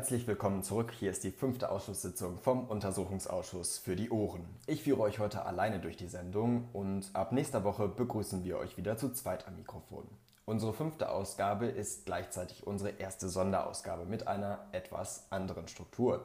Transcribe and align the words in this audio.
Herzlich 0.00 0.26
willkommen 0.26 0.62
zurück. 0.62 0.94
Hier 0.98 1.10
ist 1.10 1.24
die 1.24 1.30
fünfte 1.30 1.70
Ausschusssitzung 1.70 2.38
vom 2.38 2.64
Untersuchungsausschuss 2.64 3.76
für 3.76 3.96
die 3.96 4.08
Ohren. 4.08 4.46
Ich 4.66 4.84
führe 4.84 5.02
euch 5.02 5.18
heute 5.18 5.44
alleine 5.44 5.78
durch 5.78 5.98
die 5.98 6.06
Sendung 6.06 6.70
und 6.72 7.10
ab 7.12 7.32
nächster 7.32 7.64
Woche 7.64 7.86
begrüßen 7.86 8.42
wir 8.42 8.56
euch 8.56 8.78
wieder 8.78 8.96
zu 8.96 9.12
zweit 9.12 9.46
am 9.46 9.56
Mikrofon. 9.56 10.06
Unsere 10.46 10.72
fünfte 10.72 11.10
Ausgabe 11.10 11.66
ist 11.66 12.06
gleichzeitig 12.06 12.66
unsere 12.66 12.92
erste 12.92 13.28
Sonderausgabe 13.28 14.06
mit 14.06 14.26
einer 14.26 14.60
etwas 14.72 15.30
anderen 15.30 15.68
Struktur. 15.68 16.24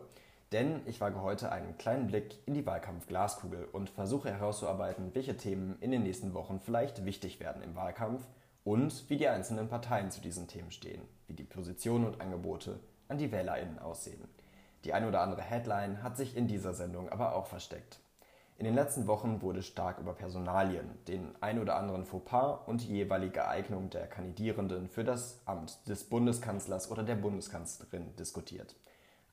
Denn 0.54 0.80
ich 0.86 1.02
wage 1.02 1.22
heute 1.22 1.52
einen 1.52 1.78
kleinen 1.78 2.08
Blick 2.08 2.38
in 2.46 2.54
die 2.54 2.66
Wahlkampf-Glaskugel 2.66 3.68
und 3.74 3.90
versuche 3.90 4.32
herauszuarbeiten, 4.32 5.14
welche 5.16 5.36
Themen 5.36 5.76
in 5.82 5.92
den 5.92 6.04
nächsten 6.04 6.34
Wochen 6.34 6.62
vielleicht 6.62 7.04
wichtig 7.04 7.42
werden 7.42 7.62
im 7.62 7.76
Wahlkampf 7.76 8.24
und 8.64 9.10
wie 9.10 9.18
die 9.18 9.28
einzelnen 9.28 9.68
Parteien 9.68 10.12
zu 10.12 10.22
diesen 10.22 10.48
Themen 10.48 10.72
stehen, 10.72 11.02
wie 11.28 11.34
die 11.34 11.44
Positionen 11.44 12.06
und 12.06 12.22
Angebote 12.22 12.80
an 13.08 13.18
die 13.18 13.32
WählerInnen 13.32 13.80
aussehen. 13.80 14.28
Die 14.84 14.94
ein 14.94 15.08
oder 15.08 15.22
andere 15.22 15.42
Headline 15.42 16.04
hat 16.04 16.18
sich 16.18 16.38
in 16.38 16.48
dieser 16.48 16.74
Sendung 16.74 17.10
aber 17.10 17.36
auch 17.36 17.48
versteckt. 17.48 18.00
In 18.58 18.64
den 18.64 18.76
letzten 18.76 19.06
Wochen 19.08 19.42
wurde 19.42 19.62
stark 19.62 20.00
über 20.00 20.14
Personalien, 20.14 20.90
den 21.08 21.36
ein 21.42 21.60
oder 21.60 21.76
anderen 21.76 22.06
Fauxpas 22.06 22.60
und 22.68 22.82
die 22.82 22.94
jeweilige 22.94 23.48
Eignung 23.48 23.90
der 23.90 24.08
Kandidierenden 24.08 24.88
für 24.88 25.04
das 25.04 25.42
Amt 25.46 25.86
des 25.90 26.06
Bundeskanzlers 26.06 26.90
oder 26.90 27.04
der 27.04 27.16
Bundeskanzlerin 27.16 28.16
diskutiert. 28.16 28.76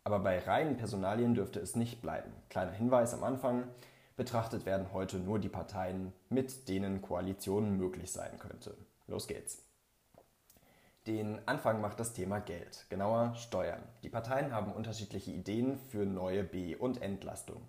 Aber 0.02 0.18
bei 0.18 0.40
reinen 0.40 0.76
Personalien 0.76 1.34
dürfte 1.34 1.60
es 1.60 1.76
nicht 1.76 2.02
bleiben. 2.02 2.32
Kleiner 2.48 2.72
Hinweis 2.72 3.14
am 3.14 3.22
Anfang. 3.22 3.64
Betrachtet 4.16 4.66
werden 4.66 4.92
heute 4.92 5.18
nur 5.18 5.38
die 5.38 5.48
Parteien, 5.48 6.12
mit 6.28 6.68
denen 6.68 7.00
Koalitionen 7.00 7.76
möglich 7.76 8.10
sein 8.10 8.38
könnte. 8.40 8.76
Los 9.06 9.28
geht's. 9.28 9.62
Den 11.08 11.40
Anfang 11.46 11.80
macht 11.80 11.98
das 11.98 12.12
Thema 12.12 12.38
Geld, 12.38 12.86
genauer 12.88 13.34
Steuern. 13.34 13.82
Die 14.04 14.08
Parteien 14.08 14.52
haben 14.52 14.72
unterschiedliche 14.72 15.32
Ideen 15.32 15.76
für 15.76 16.06
neue 16.06 16.44
B- 16.44 16.76
und 16.76 17.02
Entlastungen. 17.02 17.66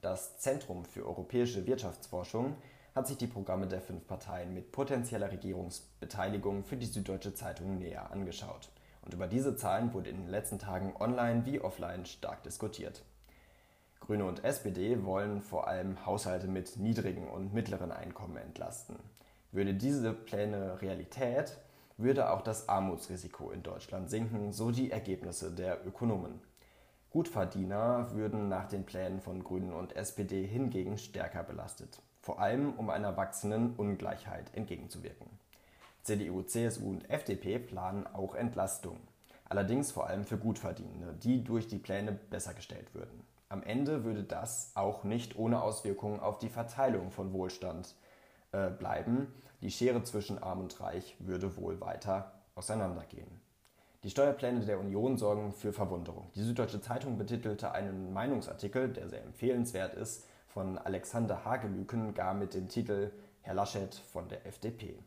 Das 0.00 0.38
Zentrum 0.38 0.84
für 0.84 1.04
europäische 1.04 1.66
Wirtschaftsforschung 1.66 2.54
hat 2.94 3.08
sich 3.08 3.16
die 3.16 3.26
Programme 3.26 3.66
der 3.66 3.80
fünf 3.80 4.06
Parteien 4.06 4.54
mit 4.54 4.70
potenzieller 4.70 5.32
Regierungsbeteiligung 5.32 6.62
für 6.62 6.76
die 6.76 6.86
Süddeutsche 6.86 7.34
Zeitung 7.34 7.78
näher 7.78 8.12
angeschaut. 8.12 8.68
Und 9.02 9.12
über 9.12 9.26
diese 9.26 9.56
Zahlen 9.56 9.92
wurde 9.92 10.10
in 10.10 10.18
den 10.18 10.28
letzten 10.28 10.60
Tagen 10.60 10.94
online 11.00 11.44
wie 11.46 11.60
offline 11.60 12.06
stark 12.06 12.44
diskutiert. 12.44 13.02
Grüne 13.98 14.24
und 14.24 14.44
SPD 14.44 15.04
wollen 15.04 15.42
vor 15.42 15.66
allem 15.66 16.06
Haushalte 16.06 16.46
mit 16.46 16.76
niedrigen 16.76 17.26
und 17.26 17.52
mittleren 17.52 17.90
Einkommen 17.90 18.36
entlasten. 18.36 19.00
Würde 19.50 19.74
diese 19.74 20.12
Pläne 20.12 20.80
Realität, 20.80 21.58
würde 21.98 22.30
auch 22.30 22.42
das 22.42 22.68
Armutsrisiko 22.68 23.50
in 23.50 23.62
Deutschland 23.62 24.08
sinken, 24.08 24.52
so 24.52 24.70
die 24.70 24.90
Ergebnisse 24.90 25.52
der 25.52 25.86
Ökonomen. 25.86 26.40
Gutverdiener 27.10 28.12
würden 28.12 28.48
nach 28.48 28.68
den 28.68 28.84
Plänen 28.84 29.20
von 29.20 29.42
Grünen 29.42 29.72
und 29.72 29.96
SPD 29.96 30.46
hingegen 30.46 30.96
stärker 30.98 31.42
belastet, 31.42 32.00
vor 32.22 32.40
allem 32.40 32.74
um 32.74 32.90
einer 32.90 33.16
wachsenden 33.16 33.74
Ungleichheit 33.76 34.54
entgegenzuwirken. 34.54 35.26
CDU, 36.02 36.42
CSU 36.42 36.88
und 36.88 37.10
FDP 37.10 37.58
planen 37.58 38.06
auch 38.06 38.34
Entlastungen, 38.34 39.00
allerdings 39.48 39.90
vor 39.90 40.06
allem 40.06 40.24
für 40.24 40.38
Gutverdienende, 40.38 41.14
die 41.14 41.42
durch 41.42 41.66
die 41.66 41.78
Pläne 41.78 42.12
besser 42.12 42.54
gestellt 42.54 42.94
würden. 42.94 43.24
Am 43.48 43.62
Ende 43.62 44.04
würde 44.04 44.22
das 44.22 44.72
auch 44.74 45.04
nicht 45.04 45.36
ohne 45.36 45.62
Auswirkungen 45.62 46.20
auf 46.20 46.38
die 46.38 46.50
Verteilung 46.50 47.10
von 47.10 47.32
Wohlstand 47.32 47.94
äh, 48.52 48.68
bleiben, 48.68 49.32
die 49.60 49.70
Schere 49.70 50.04
zwischen 50.04 50.42
Arm 50.42 50.60
und 50.60 50.80
Reich 50.80 51.16
würde 51.18 51.56
wohl 51.56 51.80
weiter 51.80 52.32
auseinandergehen. 52.54 53.40
Die 54.04 54.10
Steuerpläne 54.10 54.60
der 54.64 54.78
Union 54.78 55.16
sorgen 55.16 55.52
für 55.52 55.72
Verwunderung. 55.72 56.30
Die 56.36 56.42
Süddeutsche 56.42 56.80
Zeitung 56.80 57.18
betitelte 57.18 57.72
einen 57.72 58.12
Meinungsartikel, 58.12 58.88
der 58.88 59.08
sehr 59.08 59.24
empfehlenswert 59.24 59.94
ist, 59.94 60.24
von 60.46 60.78
Alexander 60.78 61.44
Hagelüken 61.44 62.14
gar 62.14 62.34
mit 62.34 62.54
dem 62.54 62.68
Titel 62.68 63.10
Herr 63.42 63.54
Laschet 63.54 63.94
von 63.94 64.28
der 64.28 64.46
FDP. 64.46 64.98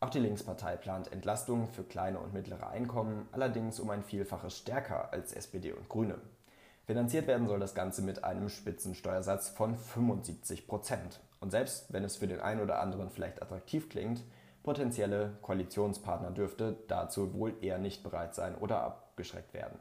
Auch 0.00 0.10
die 0.10 0.20
Linkspartei 0.20 0.76
plant 0.76 1.10
Entlastungen 1.10 1.66
für 1.66 1.82
kleine 1.82 2.20
und 2.20 2.32
mittlere 2.32 2.68
Einkommen, 2.68 3.28
allerdings 3.32 3.80
um 3.80 3.90
ein 3.90 4.04
Vielfaches 4.04 4.56
stärker 4.56 5.12
als 5.12 5.32
SPD 5.32 5.72
und 5.72 5.88
Grüne. 5.88 6.20
Finanziert 6.86 7.26
werden 7.26 7.48
soll 7.48 7.58
das 7.58 7.74
Ganze 7.74 8.02
mit 8.02 8.22
einem 8.22 8.48
Spitzensteuersatz 8.48 9.48
von 9.48 9.76
75 9.76 10.68
Prozent. 10.68 11.20
Und 11.40 11.50
selbst 11.50 11.92
wenn 11.92 12.04
es 12.04 12.16
für 12.16 12.26
den 12.26 12.40
einen 12.40 12.60
oder 12.60 12.80
anderen 12.80 13.10
vielleicht 13.10 13.42
attraktiv 13.42 13.88
klingt, 13.88 14.24
potenzielle 14.62 15.38
Koalitionspartner 15.42 16.30
dürfte 16.30 16.76
dazu 16.88 17.32
wohl 17.34 17.54
eher 17.62 17.78
nicht 17.78 18.02
bereit 18.02 18.34
sein 18.34 18.56
oder 18.56 18.82
abgeschreckt 18.82 19.54
werden. 19.54 19.78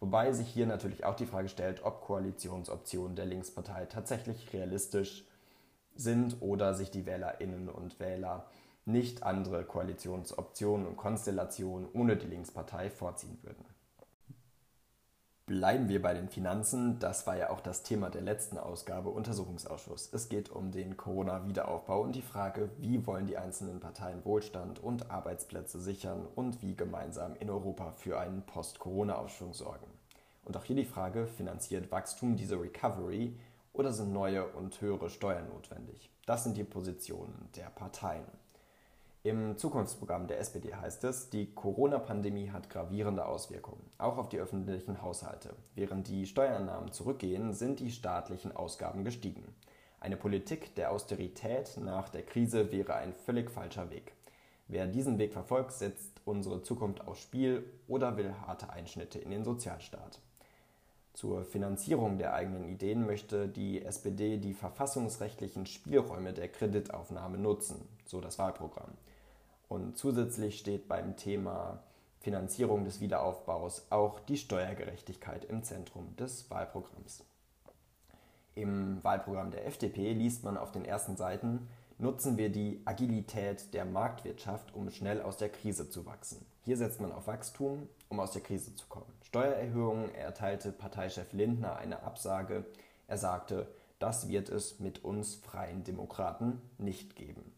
Wobei 0.00 0.32
sich 0.32 0.48
hier 0.48 0.66
natürlich 0.66 1.04
auch 1.04 1.16
die 1.16 1.26
Frage 1.26 1.48
stellt, 1.48 1.84
ob 1.84 2.00
Koalitionsoptionen 2.00 3.16
der 3.16 3.26
Linkspartei 3.26 3.86
tatsächlich 3.86 4.52
realistisch 4.52 5.24
sind 5.94 6.36
oder 6.40 6.74
sich 6.74 6.90
die 6.90 7.04
Wählerinnen 7.04 7.68
und 7.68 7.98
Wähler 7.98 8.46
nicht 8.84 9.22
andere 9.22 9.64
Koalitionsoptionen 9.64 10.86
und 10.86 10.96
Konstellationen 10.96 11.88
ohne 11.92 12.16
die 12.16 12.26
Linkspartei 12.26 12.90
vorziehen 12.90 13.38
würden. 13.42 13.64
Bleiben 15.48 15.88
wir 15.88 16.02
bei 16.02 16.12
den 16.12 16.28
Finanzen. 16.28 16.98
Das 16.98 17.26
war 17.26 17.34
ja 17.34 17.48
auch 17.48 17.62
das 17.62 17.82
Thema 17.82 18.10
der 18.10 18.20
letzten 18.20 18.58
Ausgabe 18.58 19.08
Untersuchungsausschuss. 19.08 20.10
Es 20.12 20.28
geht 20.28 20.50
um 20.50 20.72
den 20.72 20.98
Corona-Wiederaufbau 20.98 22.02
und 22.02 22.14
die 22.14 22.20
Frage, 22.20 22.68
wie 22.76 23.06
wollen 23.06 23.26
die 23.26 23.38
einzelnen 23.38 23.80
Parteien 23.80 24.22
Wohlstand 24.26 24.78
und 24.78 25.10
Arbeitsplätze 25.10 25.80
sichern 25.80 26.26
und 26.34 26.60
wie 26.60 26.76
gemeinsam 26.76 27.34
in 27.40 27.48
Europa 27.48 27.92
für 27.92 28.20
einen 28.20 28.42
Post-Corona-Aufschwung 28.42 29.54
sorgen. 29.54 29.86
Und 30.44 30.54
auch 30.58 30.64
hier 30.64 30.76
die 30.76 30.84
Frage, 30.84 31.26
finanziert 31.26 31.90
Wachstum 31.90 32.36
diese 32.36 32.60
Recovery 32.60 33.34
oder 33.72 33.94
sind 33.94 34.12
neue 34.12 34.46
und 34.48 34.78
höhere 34.82 35.08
Steuern 35.08 35.48
notwendig? 35.48 36.10
Das 36.26 36.44
sind 36.44 36.58
die 36.58 36.64
Positionen 36.64 37.48
der 37.56 37.70
Parteien. 37.70 38.26
Im 39.24 39.58
Zukunftsprogramm 39.58 40.28
der 40.28 40.38
SPD 40.38 40.72
heißt 40.74 41.02
es, 41.02 41.28
die 41.28 41.52
Corona-Pandemie 41.52 42.50
hat 42.50 42.70
gravierende 42.70 43.26
Auswirkungen, 43.26 43.90
auch 43.98 44.16
auf 44.16 44.28
die 44.28 44.38
öffentlichen 44.38 45.02
Haushalte. 45.02 45.56
Während 45.74 46.06
die 46.06 46.24
Steuereinnahmen 46.24 46.92
zurückgehen, 46.92 47.52
sind 47.52 47.80
die 47.80 47.90
staatlichen 47.90 48.54
Ausgaben 48.54 49.04
gestiegen. 49.04 49.56
Eine 49.98 50.16
Politik 50.16 50.76
der 50.76 50.92
Austerität 50.92 51.76
nach 51.78 52.08
der 52.08 52.22
Krise 52.22 52.70
wäre 52.70 52.94
ein 52.94 53.12
völlig 53.12 53.50
falscher 53.50 53.90
Weg. 53.90 54.12
Wer 54.68 54.86
diesen 54.86 55.18
Weg 55.18 55.32
verfolgt, 55.32 55.72
setzt 55.72 56.20
unsere 56.24 56.62
Zukunft 56.62 57.00
aufs 57.08 57.22
Spiel 57.22 57.64
oder 57.88 58.16
will 58.16 58.32
harte 58.46 58.70
Einschnitte 58.70 59.18
in 59.18 59.30
den 59.30 59.44
Sozialstaat. 59.44 60.20
Zur 61.18 61.44
Finanzierung 61.44 62.16
der 62.16 62.32
eigenen 62.32 62.68
Ideen 62.68 63.04
möchte 63.04 63.48
die 63.48 63.84
SPD 63.84 64.36
die 64.36 64.54
verfassungsrechtlichen 64.54 65.66
Spielräume 65.66 66.32
der 66.32 66.46
Kreditaufnahme 66.46 67.38
nutzen, 67.38 67.88
so 68.06 68.20
das 68.20 68.38
Wahlprogramm. 68.38 68.92
Und 69.68 69.98
zusätzlich 69.98 70.60
steht 70.60 70.86
beim 70.86 71.16
Thema 71.16 71.82
Finanzierung 72.20 72.84
des 72.84 73.00
Wiederaufbaus 73.00 73.84
auch 73.90 74.20
die 74.20 74.36
Steuergerechtigkeit 74.36 75.44
im 75.46 75.64
Zentrum 75.64 76.14
des 76.14 76.48
Wahlprogramms. 76.52 77.24
Im 78.54 79.02
Wahlprogramm 79.02 79.50
der 79.50 79.66
FDP 79.66 80.12
liest 80.12 80.44
man 80.44 80.56
auf 80.56 80.70
den 80.70 80.84
ersten 80.84 81.16
Seiten, 81.16 81.66
nutzen 81.98 82.38
wir 82.38 82.48
die 82.48 82.80
Agilität 82.84 83.74
der 83.74 83.84
Marktwirtschaft, 83.84 84.74
um 84.74 84.90
schnell 84.90 85.20
aus 85.20 85.36
der 85.36 85.50
Krise 85.50 85.90
zu 85.90 86.06
wachsen. 86.06 86.46
Hier 86.64 86.76
setzt 86.76 87.00
man 87.00 87.12
auf 87.12 87.26
Wachstum, 87.26 87.88
um 88.08 88.20
aus 88.20 88.32
der 88.32 88.42
Krise 88.42 88.74
zu 88.74 88.86
kommen. 88.86 89.12
Steuererhöhungen 89.22 90.14
erteilte 90.14 90.72
Parteichef 90.72 91.32
Lindner 91.32 91.76
eine 91.76 92.02
Absage. 92.02 92.64
Er 93.08 93.18
sagte, 93.18 93.66
das 93.98 94.28
wird 94.28 94.48
es 94.48 94.78
mit 94.78 95.04
uns 95.04 95.34
freien 95.34 95.82
Demokraten 95.82 96.62
nicht 96.78 97.16
geben. 97.16 97.52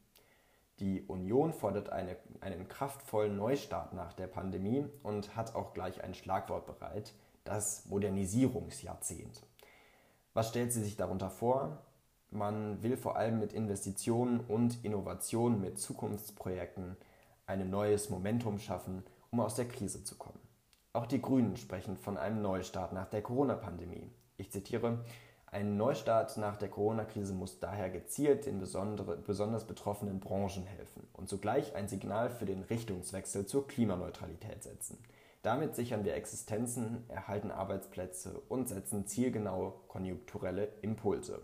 Die 0.78 1.02
Union 1.02 1.52
fordert 1.52 1.90
eine, 1.90 2.16
einen 2.40 2.66
kraftvollen 2.66 3.36
Neustart 3.36 3.93
nach 3.93 4.14
der 4.14 4.26
Pandemie 4.26 4.86
und 5.02 5.36
hat 5.36 5.54
auch 5.54 5.75
gleich 5.75 6.02
ein 6.02 6.14
Schlagwort 6.14 6.66
bereit, 6.66 7.12
das 7.44 7.84
Modernisierungsjahrzehnt. 7.86 9.43
Was 10.32 10.48
stellt 10.48 10.72
sie 10.72 10.82
sich 10.82 10.96
darunter 10.96 11.28
vor? 11.28 11.82
Man 12.32 12.82
will 12.82 12.97
vor 12.97 13.17
allem 13.17 13.41
mit 13.41 13.53
Investitionen 13.53 14.41
und 14.41 14.85
Innovationen, 14.85 15.61
mit 15.61 15.79
Zukunftsprojekten 15.79 16.97
ein 17.47 17.71
neues 17.71 18.09
Momentum 18.09 18.61
schaffen, 18.61 19.03
um 19.31 19.41
aus 19.41 19.56
der 19.56 19.67
Krise 19.67 20.05
zu 20.05 20.17
kommen. 20.17 20.38
Auch 20.93 21.06
die 21.06 21.21
Grünen 21.21 21.56
sprechen 21.56 21.97
von 21.97 22.17
einem 22.17 22.41
Neustart 22.41 22.93
nach 22.93 23.09
der 23.09 23.23
Corona-Pandemie. 23.23 24.12
Ich 24.37 24.53
zitiere, 24.53 25.05
ein 25.47 25.77
Neustart 25.77 26.37
nach 26.37 26.56
der 26.56 26.69
Corona-Krise 26.69 27.35
muss 27.35 27.59
daher 27.59 27.91
gezielt 27.91 28.47
den 28.47 28.61
besonders 28.61 29.67
betroffenen 29.67 30.21
Branchen 30.21 30.65
helfen 30.65 31.09
und 31.12 31.29
zugleich 31.29 31.75
ein 31.75 31.88
Signal 31.88 32.31
für 32.31 32.47
den 32.47 32.62
Richtungswechsel 32.62 33.47
zur 33.47 33.67
Klimaneutralität 33.67 34.62
setzen. 34.62 34.99
Damit 35.43 35.75
sichern 35.75 36.05
wir 36.05 36.15
Existenzen, 36.15 37.05
erhalten 37.09 37.50
Arbeitsplätze 37.50 38.41
und 38.49 38.69
setzen 38.69 39.09
zielgenaue 39.09 39.73
konjunkturelle 39.88 40.69
Impulse. 40.82 41.43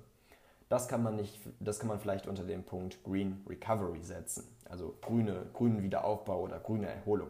Das 0.69 0.89
kann 0.89 1.03
man, 1.03 1.15
nicht, 1.15 1.39
das 1.61 1.79
kann 1.79 1.89
man 1.89 2.01
vielleicht 2.01 2.27
unter 2.27 2.43
dem 2.43 2.65
Punkt 2.65 3.03
Green 3.05 3.45
Recovery 3.49 4.03
setzen, 4.03 4.45
also 4.69 4.97
grüne, 5.01 5.47
grünen 5.53 5.83
Wiederaufbau 5.83 6.41
oder 6.41 6.59
grüne 6.59 6.89
Erholung. 6.89 7.29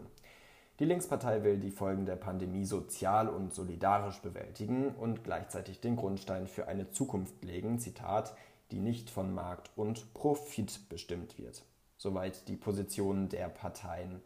Die 0.79 0.85
Linkspartei 0.85 1.43
will 1.43 1.59
die 1.59 1.71
Folgen 1.71 2.07
der 2.07 2.17
Pandemie 2.17 2.65
sozial 2.65 3.29
und 3.29 3.55
solidarisch 3.55 4.21
bewältigen 4.21 4.89
und 4.91 5.25
gleichzeitig 5.25 5.81
den 5.81 5.97
Grundstein 5.97 6.47
für 6.47 6.69
eine 6.69 6.91
Zukunft 6.91 7.43
legen, 7.45 7.79
Zitat, 7.79 8.35
die 8.71 8.81
nicht 8.81 9.11
von 9.11 9.35
Markt 9.35 9.71
und 9.77 10.13
Profit 10.13 10.89
bestimmt 10.89 11.39
wird. 11.39 11.63
Soweit 11.97 12.49
die 12.49 12.57
Positionen 12.57 13.29
der 13.29 13.49
Parteien 13.49 14.21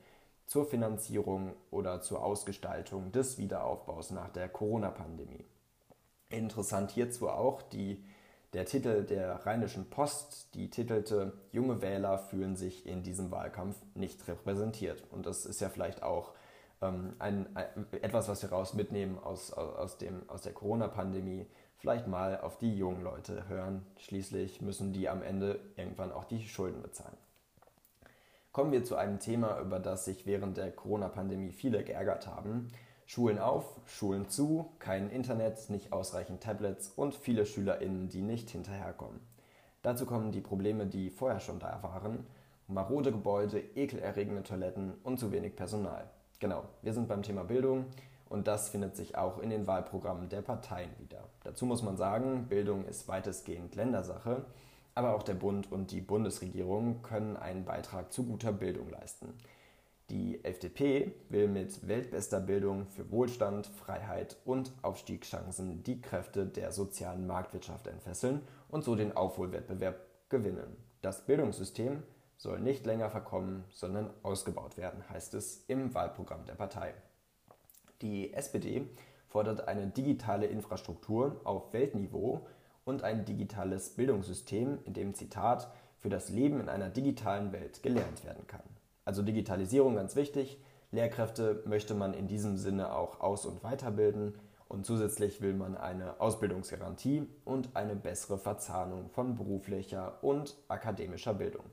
zur 0.46 0.66
Finanzierung 0.66 1.52
oder 1.70 2.00
zur 2.00 2.24
Ausgestaltung 2.24 3.12
des 3.12 3.38
Wiederaufbaus 3.38 4.10
nach 4.10 4.30
der 4.30 4.48
Corona-Pandemie. 4.48 5.44
Interessant 6.30 6.90
hierzu 6.90 7.28
auch 7.28 7.62
die, 7.62 8.02
der 8.52 8.64
Titel 8.64 9.04
der 9.04 9.46
Rheinischen 9.46 9.90
Post, 9.90 10.54
die 10.54 10.70
titelte 10.70 11.32
Junge 11.52 11.82
Wähler 11.82 12.18
fühlen 12.18 12.56
sich 12.56 12.84
in 12.86 13.02
diesem 13.02 13.30
Wahlkampf 13.30 13.76
nicht 13.94 14.26
repräsentiert. 14.26 15.04
Und 15.10 15.26
das 15.26 15.46
ist 15.46 15.60
ja 15.60 15.68
vielleicht 15.68 16.02
auch 16.02 16.32
ähm, 16.82 17.14
ein, 17.18 17.54
ein, 17.54 17.86
etwas, 18.02 18.28
was 18.28 18.42
wir 18.42 18.50
raus 18.50 18.74
mitnehmen 18.74 19.18
aus, 19.18 19.52
aus, 19.52 19.98
dem, 19.98 20.28
aus 20.28 20.42
der 20.42 20.52
Corona-Pandemie. 20.52 21.46
Vielleicht 21.76 22.08
mal 22.08 22.40
auf 22.40 22.58
die 22.58 22.76
jungen 22.76 23.02
Leute 23.02 23.48
hören. 23.48 23.86
Schließlich 23.98 24.60
müssen 24.60 24.92
die 24.92 25.08
am 25.08 25.22
Ende 25.22 25.60
irgendwann 25.76 26.12
auch 26.12 26.24
die 26.24 26.46
Schulden 26.46 26.82
bezahlen. 26.82 27.16
Kommen 28.52 28.72
wir 28.72 28.84
zu 28.84 28.96
einem 28.96 29.20
Thema, 29.20 29.60
über 29.60 29.78
das 29.78 30.06
sich 30.06 30.26
während 30.26 30.56
der 30.56 30.72
Corona-Pandemie 30.72 31.52
viele 31.52 31.84
geärgert 31.84 32.26
haben. 32.26 32.72
Schulen 33.10 33.40
auf, 33.40 33.64
Schulen 33.86 34.28
zu, 34.28 34.70
kein 34.78 35.10
Internet, 35.10 35.68
nicht 35.68 35.92
ausreichend 35.92 36.44
Tablets 36.44 36.92
und 36.94 37.12
viele 37.12 37.44
SchülerInnen, 37.44 38.08
die 38.08 38.22
nicht 38.22 38.50
hinterherkommen. 38.50 39.18
Dazu 39.82 40.06
kommen 40.06 40.30
die 40.30 40.40
Probleme, 40.40 40.86
die 40.86 41.10
vorher 41.10 41.40
schon 41.40 41.58
da 41.58 41.82
waren. 41.82 42.24
Marode 42.68 43.10
Gebäude, 43.10 43.58
ekelerregende 43.74 44.44
Toiletten 44.44 44.94
und 45.02 45.18
zu 45.18 45.32
wenig 45.32 45.56
Personal. 45.56 46.08
Genau, 46.38 46.62
wir 46.82 46.92
sind 46.92 47.08
beim 47.08 47.24
Thema 47.24 47.42
Bildung 47.42 47.86
und 48.28 48.46
das 48.46 48.68
findet 48.68 48.94
sich 48.94 49.18
auch 49.18 49.40
in 49.40 49.50
den 49.50 49.66
Wahlprogrammen 49.66 50.28
der 50.28 50.42
Parteien 50.42 50.90
wieder. 51.00 51.24
Dazu 51.42 51.66
muss 51.66 51.82
man 51.82 51.96
sagen, 51.96 52.46
Bildung 52.48 52.84
ist 52.84 53.08
weitestgehend 53.08 53.74
Ländersache 53.74 54.44
aber 54.94 55.14
auch 55.14 55.22
der 55.22 55.34
Bund 55.34 55.70
und 55.70 55.92
die 55.92 56.00
Bundesregierung 56.00 57.02
können 57.02 57.36
einen 57.36 57.64
Beitrag 57.64 58.12
zu 58.12 58.24
guter 58.24 58.52
Bildung 58.52 58.90
leisten. 58.90 59.34
Die 60.10 60.44
FDP 60.44 61.12
will 61.28 61.48
mit 61.48 61.86
weltbester 61.86 62.40
Bildung 62.40 62.86
für 62.88 63.10
Wohlstand, 63.10 63.66
Freiheit 63.66 64.36
und 64.44 64.72
Aufstiegschancen 64.82 65.82
die 65.84 66.00
Kräfte 66.00 66.46
der 66.46 66.72
sozialen 66.72 67.26
Marktwirtschaft 67.26 67.86
entfesseln 67.86 68.42
und 68.68 68.84
so 68.84 68.96
den 68.96 69.16
Aufholwettbewerb 69.16 70.00
gewinnen. 70.28 70.76
Das 71.00 71.24
Bildungssystem 71.26 72.02
soll 72.36 72.60
nicht 72.60 72.86
länger 72.86 73.08
verkommen, 73.08 73.64
sondern 73.70 74.10
ausgebaut 74.22 74.76
werden, 74.76 75.08
heißt 75.08 75.34
es 75.34 75.64
im 75.68 75.94
Wahlprogramm 75.94 76.44
der 76.44 76.54
Partei. 76.54 76.92
Die 78.02 78.34
SPD 78.34 78.88
fordert 79.28 79.68
eine 79.68 79.86
digitale 79.86 80.46
Infrastruktur 80.46 81.40
auf 81.44 81.72
Weltniveau, 81.72 82.46
und 82.84 83.04
ein 83.04 83.24
digitales 83.24 83.90
Bildungssystem, 83.90 84.78
in 84.84 84.94
dem 84.94 85.14
Zitat 85.14 85.70
für 85.98 86.08
das 86.08 86.28
Leben 86.30 86.60
in 86.60 86.68
einer 86.68 86.88
digitalen 86.88 87.52
Welt 87.52 87.82
gelernt 87.82 88.24
werden 88.24 88.46
kann. 88.46 88.62
Also 89.10 89.22
Digitalisierung 89.22 89.96
ganz 89.96 90.14
wichtig. 90.14 90.62
Lehrkräfte 90.92 91.64
möchte 91.66 91.96
man 91.96 92.14
in 92.14 92.28
diesem 92.28 92.56
Sinne 92.56 92.94
auch 92.94 93.18
aus- 93.18 93.44
und 93.44 93.64
weiterbilden 93.64 94.38
und 94.68 94.86
zusätzlich 94.86 95.40
will 95.40 95.52
man 95.52 95.76
eine 95.76 96.20
Ausbildungsgarantie 96.20 97.26
und 97.44 97.70
eine 97.74 97.96
bessere 97.96 98.38
Verzahnung 98.38 99.10
von 99.10 99.34
beruflicher 99.34 100.22
und 100.22 100.54
akademischer 100.68 101.34
Bildung. 101.34 101.64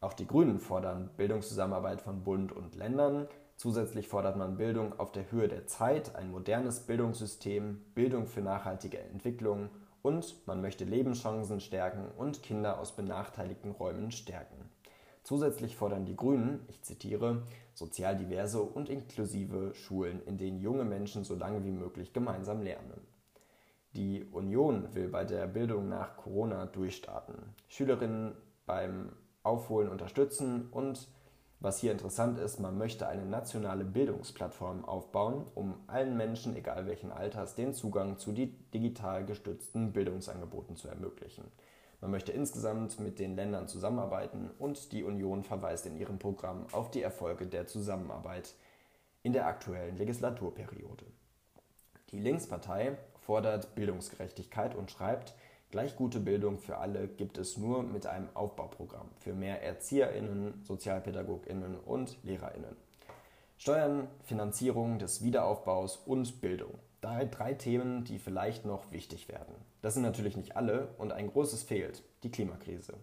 Auch 0.00 0.12
die 0.12 0.26
Grünen 0.26 0.58
fordern 0.58 1.10
Bildungszusammenarbeit 1.16 2.00
von 2.00 2.24
Bund 2.24 2.50
und 2.50 2.74
Ländern. 2.74 3.28
Zusätzlich 3.56 4.08
fordert 4.08 4.36
man 4.36 4.56
Bildung 4.56 4.98
auf 4.98 5.12
der 5.12 5.30
Höhe 5.30 5.46
der 5.46 5.68
Zeit, 5.68 6.16
ein 6.16 6.32
modernes 6.32 6.80
Bildungssystem, 6.80 7.80
Bildung 7.94 8.26
für 8.26 8.40
nachhaltige 8.40 8.98
Entwicklung 8.98 9.68
und 10.02 10.34
man 10.48 10.60
möchte 10.60 10.84
Lebenschancen 10.84 11.60
stärken 11.60 12.10
und 12.18 12.42
Kinder 12.42 12.80
aus 12.80 12.96
benachteiligten 12.96 13.70
Räumen 13.70 14.10
stärken. 14.10 14.68
Zusätzlich 15.22 15.76
fordern 15.76 16.06
die 16.06 16.16
Grünen, 16.16 16.60
ich 16.68 16.82
zitiere, 16.82 17.42
sozial 17.74 18.16
diverse 18.16 18.62
und 18.62 18.88
inklusive 18.88 19.74
Schulen, 19.74 20.22
in 20.26 20.38
denen 20.38 20.60
junge 20.60 20.84
Menschen 20.84 21.24
so 21.24 21.34
lange 21.34 21.64
wie 21.64 21.70
möglich 21.70 22.12
gemeinsam 22.12 22.62
lernen. 22.62 23.06
Die 23.94 24.24
Union 24.32 24.94
will 24.94 25.08
bei 25.08 25.24
der 25.24 25.46
Bildung 25.46 25.88
nach 25.88 26.16
Corona 26.16 26.66
durchstarten, 26.66 27.34
Schülerinnen 27.68 28.36
beim 28.64 29.12
Aufholen 29.42 29.88
unterstützen 29.88 30.68
und 30.70 31.08
was 31.62 31.78
hier 31.78 31.92
interessant 31.92 32.38
ist, 32.38 32.58
man 32.58 32.78
möchte 32.78 33.06
eine 33.06 33.26
nationale 33.26 33.84
Bildungsplattform 33.84 34.82
aufbauen, 34.86 35.44
um 35.54 35.74
allen 35.88 36.16
Menschen, 36.16 36.56
egal 36.56 36.86
welchen 36.86 37.12
Alters, 37.12 37.54
den 37.54 37.74
Zugang 37.74 38.16
zu 38.16 38.32
digital 38.32 39.26
gestützten 39.26 39.92
Bildungsangeboten 39.92 40.76
zu 40.76 40.88
ermöglichen. 40.88 41.44
Man 42.00 42.10
möchte 42.10 42.32
insgesamt 42.32 42.98
mit 42.98 43.18
den 43.18 43.36
Ländern 43.36 43.68
zusammenarbeiten 43.68 44.50
und 44.58 44.92
die 44.92 45.04
Union 45.04 45.42
verweist 45.42 45.86
in 45.86 45.96
ihrem 45.96 46.18
Programm 46.18 46.66
auf 46.72 46.90
die 46.90 47.02
Erfolge 47.02 47.46
der 47.46 47.66
Zusammenarbeit 47.66 48.54
in 49.22 49.32
der 49.32 49.46
aktuellen 49.46 49.96
Legislaturperiode. 49.96 51.04
Die 52.10 52.20
Linkspartei 52.20 52.96
fordert 53.20 53.74
Bildungsgerechtigkeit 53.74 54.74
und 54.74 54.90
schreibt, 54.90 55.34
Gleich 55.70 55.94
gute 55.94 56.18
Bildung 56.18 56.58
für 56.58 56.78
alle 56.78 57.06
gibt 57.06 57.38
es 57.38 57.56
nur 57.56 57.84
mit 57.84 58.04
einem 58.04 58.28
Aufbauprogramm 58.34 59.08
für 59.20 59.34
mehr 59.34 59.62
ErzieherInnen, 59.62 60.64
SozialpädagogInnen 60.64 61.78
und 61.78 62.16
LehrerInnen. 62.24 62.74
Steuern, 63.56 64.08
Finanzierung 64.24 64.98
des 64.98 65.22
Wiederaufbaus 65.22 65.96
und 65.98 66.40
Bildung. 66.40 66.74
Drei, 67.00 67.24
drei 67.24 67.54
Themen, 67.54 68.04
die 68.04 68.18
vielleicht 68.18 68.66
noch 68.66 68.92
wichtig 68.92 69.28
werden. 69.28 69.54
Das 69.80 69.94
sind 69.94 70.02
natürlich 70.02 70.36
nicht 70.36 70.56
alle 70.56 70.88
und 70.98 71.12
ein 71.12 71.28
großes 71.28 71.62
fehlt, 71.62 72.02
die 72.22 72.30
Klimakrise. 72.30 72.94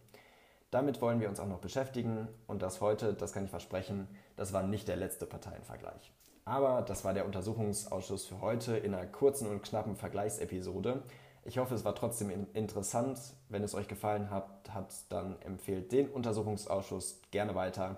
Damit 0.70 1.02
wollen 1.02 1.20
wir 1.20 1.30
uns 1.30 1.40
auch 1.40 1.48
noch 1.48 1.62
beschäftigen 1.62 2.28
und 2.46 2.62
das 2.62 2.82
heute, 2.82 3.14
das 3.14 3.34
kann 3.34 3.46
ich 3.46 3.50
versprechen, 3.50 4.08
das 4.36 4.54
war 4.54 4.64
nicht 4.64 4.88
der 4.88 4.98
letzte 4.98 5.26
Parteienvergleich. 5.26 6.12
Aber 6.46 6.82
das 6.82 7.04
war 7.04 7.14
der 7.14 7.26
Untersuchungsausschuss 7.26 8.26
für 8.26 8.40
heute 8.40 8.78
in 8.78 8.94
einer 8.94 9.08
kurzen 9.08 9.48
und 9.48 9.64
knappen 9.64 9.96
Vergleichsepisode. 9.96 11.04
Ich 11.44 11.58
hoffe, 11.58 11.74
es 11.74 11.84
war 11.84 11.96
trotzdem 11.96 12.48
interessant. 12.54 13.20
Wenn 13.50 13.64
es 13.64 13.74
euch 13.74 13.88
gefallen 13.88 14.30
hat, 14.30 14.70
hat 14.70 14.94
dann 15.10 15.42
empfehlt 15.42 15.92
den 15.92 16.10
Untersuchungsausschuss 16.10 17.22
gerne 17.32 17.56
weiter. 17.56 17.98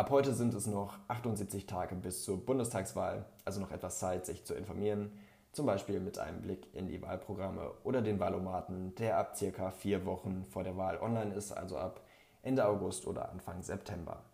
Ab 0.00 0.08
heute 0.08 0.32
sind 0.32 0.54
es 0.54 0.66
noch 0.66 0.98
78 1.08 1.66
Tage 1.66 1.94
bis 1.94 2.24
zur 2.24 2.42
Bundestagswahl, 2.42 3.26
also 3.44 3.60
noch 3.60 3.70
etwas 3.70 3.98
Zeit, 3.98 4.24
sich 4.24 4.46
zu 4.46 4.54
informieren, 4.54 5.12
zum 5.52 5.66
Beispiel 5.66 6.00
mit 6.00 6.18
einem 6.18 6.40
Blick 6.40 6.74
in 6.74 6.88
die 6.88 7.02
Wahlprogramme 7.02 7.70
oder 7.84 8.00
den 8.00 8.18
Wahlomaten, 8.18 8.94
der 8.94 9.18
ab 9.18 9.36
circa 9.36 9.70
vier 9.70 10.06
Wochen 10.06 10.46
vor 10.46 10.64
der 10.64 10.78
Wahl 10.78 10.96
online 11.02 11.34
ist, 11.34 11.52
also 11.52 11.76
ab 11.76 12.00
Ende 12.40 12.66
August 12.66 13.06
oder 13.06 13.30
Anfang 13.30 13.60
September. 13.62 14.24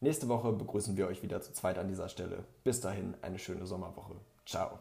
Nächste 0.00 0.26
Woche 0.30 0.52
begrüßen 0.52 0.96
wir 0.96 1.06
euch 1.06 1.22
wieder 1.22 1.42
zu 1.42 1.52
zweit 1.52 1.76
an 1.76 1.88
dieser 1.88 2.08
Stelle. 2.08 2.44
Bis 2.62 2.80
dahin 2.80 3.14
eine 3.20 3.38
schöne 3.38 3.66
Sommerwoche. 3.66 4.14
Ciao. 4.46 4.78